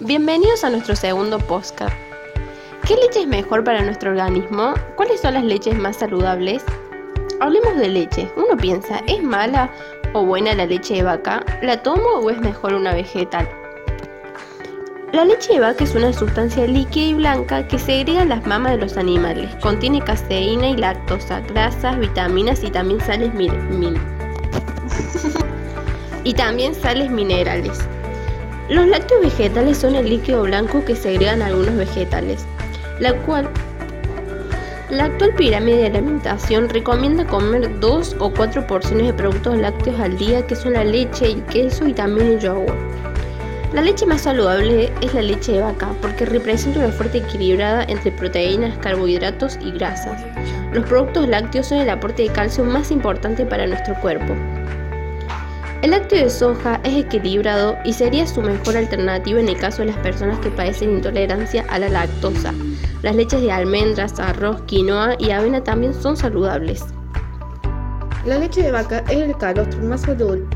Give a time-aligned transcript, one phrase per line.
[0.00, 1.94] Bienvenidos a nuestro segundo podcast.
[2.84, 4.74] ¿Qué leche es mejor para nuestro organismo?
[4.96, 6.64] ¿Cuáles son las leches más saludables?
[7.38, 8.28] Hablemos de leche.
[8.36, 9.70] Uno piensa, ¿es mala
[10.12, 11.44] o buena la leche de vaca?
[11.62, 13.48] ¿La tomo o es mejor una vegetal?
[15.12, 18.72] La leche de vaca es una sustancia líquida y blanca que segrega en las mamas
[18.72, 19.54] de los animales.
[19.62, 23.30] Contiene caseína y lactosa, grasas, vitaminas y también sales
[26.24, 27.78] y también sales minerales.
[28.68, 32.46] Los lácteos vegetales son el líquido blanco que segregan algunos vegetales,
[32.98, 33.48] la cual
[34.88, 40.16] la actual pirámide de alimentación recomienda comer dos o cuatro porciones de productos lácteos al
[40.16, 42.74] día, que son la leche, el queso y también el yogur.
[43.74, 48.12] La leche más saludable es la leche de vaca porque representa una fuerte equilibrada entre
[48.12, 50.22] proteínas, carbohidratos y grasas.
[50.72, 54.34] Los productos lácteos son el aporte de calcio más importante para nuestro cuerpo.
[55.84, 59.88] El lácteo de soja es equilibrado y sería su mejor alternativa en el caso de
[59.88, 62.54] las personas que padecen intolerancia a la lactosa.
[63.02, 66.86] Las leches de almendras, arroz, quinoa y avena también son saludables.
[68.24, 70.46] La leche de vaca es el calostro más saludable.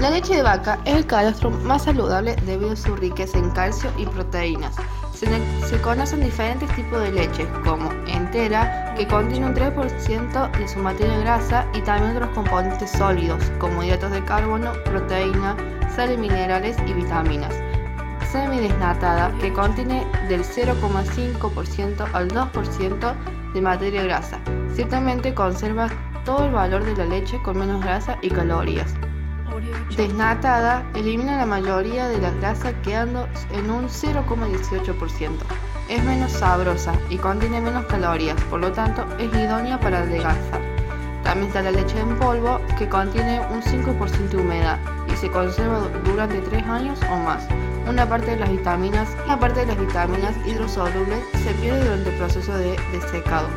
[0.00, 3.88] La leche de vaca es el calostro más saludable debido a su riqueza en calcio
[3.96, 4.74] y proteínas.
[5.16, 11.18] Se, conocen diferentes tipos de leche, como entera, que contiene un 3% de su materia
[11.20, 15.56] grasa, y también otros componentes sólidos, como hidratos de carbono, proteína,
[15.94, 17.54] sales minerales y vitaminas.
[18.30, 23.14] Semidesnatada, que contiene del 0,5% al 2%
[23.54, 24.38] de materia grasa.
[24.74, 25.88] Ciertamente conserva
[26.26, 28.92] todo el valor de la leche con menos grasa y calorías.
[29.96, 35.30] Desnatada elimina la mayoría de la grasa quedando en un 0,18%.
[35.88, 40.60] Es menos sabrosa y contiene menos calorías, por lo tanto es idónea para adelgazar.
[41.22, 44.78] También está la leche en polvo que contiene un 5% de humedad
[45.12, 47.46] y se conserva durante 3 años o más.
[47.88, 52.16] Una parte de las vitaminas, una parte de las vitaminas hidrosolubles se pierde durante el
[52.16, 53.48] proceso de desecado.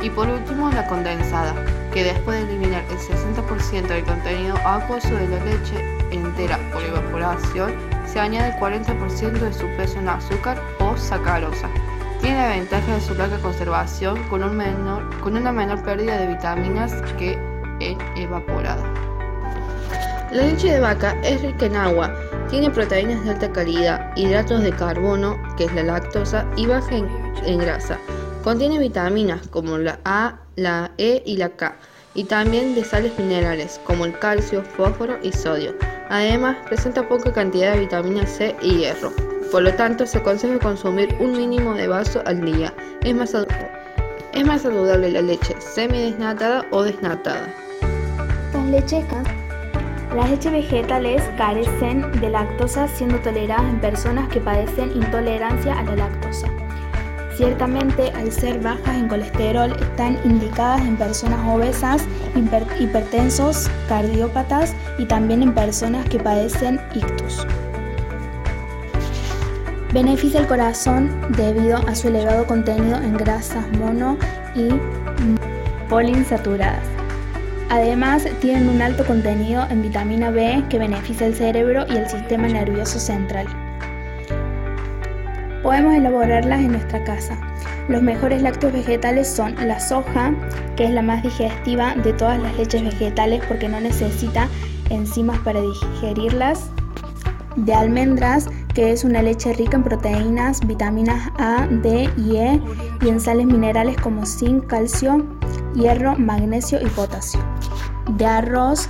[0.00, 1.54] Y por último la condensada,
[1.92, 7.74] que después de eliminar el 60% del contenido acuoso de la leche entera por evaporación,
[8.06, 11.68] se añade el 40% de su peso en azúcar o sacarosa.
[12.20, 17.38] Tiene la ventaja de su larga conservación con, una menor pérdida de vitaminas que
[17.80, 18.82] en evaporada.
[20.32, 22.12] La leche de vaca es rica en agua,
[22.50, 27.58] tiene proteínas de alta calidad, hidratos de carbono, que es la lactosa, y baja en
[27.58, 27.98] grasa.
[28.42, 31.76] Contiene vitaminas como la A, la E y la K,
[32.14, 35.74] y también de sales minerales como el calcio, fósforo y sodio.
[36.08, 39.12] Además, presenta poca cantidad de vitamina C y hierro.
[39.50, 42.72] Por lo tanto, se aconseja consumir un mínimo de vaso al día.
[43.02, 43.32] Es más,
[44.62, 47.52] saludable la leche semidesnatada o desnatada.
[48.52, 49.04] Las leches,
[50.14, 55.96] las leches vegetales carecen de lactosa siendo toleradas en personas que padecen intolerancia a la
[55.96, 56.48] lactosa.
[57.38, 62.02] Ciertamente, al ser bajas en colesterol, están indicadas en personas obesas,
[62.80, 67.46] hipertensos, cardiópatas y también en personas que padecen ictus.
[69.94, 74.18] Beneficia el corazón debido a su elevado contenido en grasas mono
[74.56, 74.70] y
[75.88, 76.82] poliinsaturadas.
[77.68, 82.48] Además, tienen un alto contenido en vitamina B que beneficia el cerebro y el sistema
[82.48, 83.46] nervioso central.
[85.68, 87.38] Podemos elaborarlas en nuestra casa.
[87.90, 90.32] Los mejores lácteos vegetales son la soja,
[90.76, 94.48] que es la más digestiva de todas las leches vegetales porque no necesita
[94.88, 96.70] enzimas para digerirlas.
[97.56, 102.62] De almendras, que es una leche rica en proteínas, vitaminas A, D y E
[103.02, 105.22] y en sales minerales como zinc, calcio,
[105.74, 107.40] hierro, magnesio y potasio.
[108.16, 108.88] De arroz,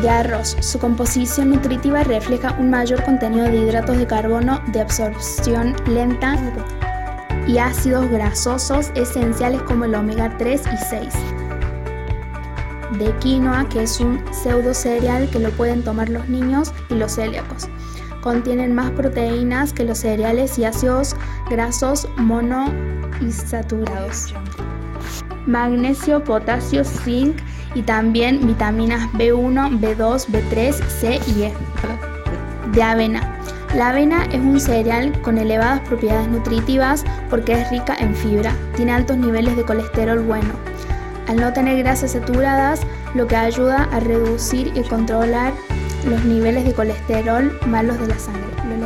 [0.00, 0.56] de arroz.
[0.60, 6.36] Su composición nutritiva refleja un mayor contenido de hidratos de carbono de absorción lenta
[7.46, 11.14] y ácidos grasosos esenciales como el omega 3 y 6.
[12.98, 17.12] De quinoa, que es un pseudo cereal que lo pueden tomar los niños y los
[17.12, 17.68] celíacos.
[18.22, 21.14] Contienen más proteínas que los cereales y ácidos
[21.50, 24.34] grasos monoinsaturados.
[25.46, 27.36] Magnesio, potasio, zinc
[27.74, 31.52] y también vitaminas B1, B2, B3, C y E.
[32.72, 33.40] De avena.
[33.74, 38.92] La avena es un cereal con elevadas propiedades nutritivas porque es rica en fibra, tiene
[38.92, 40.50] altos niveles de colesterol bueno.
[41.26, 42.82] Al no tener grasas saturadas,
[43.14, 45.52] lo que ayuda a reducir y controlar
[46.06, 48.53] los niveles de colesterol malos de la sangre.